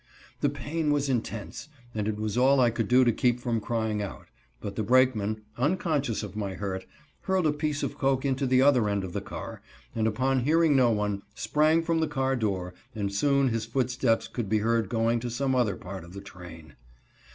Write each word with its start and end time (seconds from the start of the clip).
The 0.39 0.49
pain 0.49 0.91
was 0.91 1.09
intense, 1.09 1.67
and 1.93 2.07
it 2.07 2.17
was 2.17 2.35
all 2.35 2.59
I 2.59 2.71
could 2.71 2.87
do 2.87 3.03
to 3.03 3.11
keep 3.11 3.39
from 3.39 3.59
crying 3.61 4.01
out, 4.01 4.29
but 4.59 4.75
the 4.75 4.81
brakeman, 4.81 5.43
unconscious 5.59 6.23
of 6.23 6.35
my 6.35 6.55
hurt, 6.55 6.87
hurled 7.25 7.45
a 7.45 7.51
piece 7.53 7.83
of 7.83 7.99
coke 7.99 8.25
into 8.25 8.47
the 8.47 8.63
other 8.63 8.89
end 8.89 9.03
of 9.03 9.13
the 9.13 9.21
car, 9.21 9.61
and 9.93 10.07
upon 10.07 10.39
hearing 10.39 10.75
no 10.75 10.89
one, 10.89 11.21
sprang 11.35 11.83
from 11.83 11.99
the 11.99 12.07
car 12.07 12.35
door, 12.35 12.73
and 12.95 13.13
soon 13.13 13.49
his 13.49 13.65
footsteps 13.67 14.27
could 14.27 14.49
be 14.49 14.57
heard 14.57 14.89
going 14.89 15.19
to 15.19 15.29
some 15.29 15.53
other 15.53 15.75
part 15.75 16.03
of 16.03 16.13
the 16.13 16.21
train. 16.21 16.73